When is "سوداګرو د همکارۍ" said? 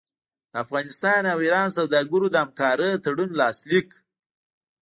1.77-2.91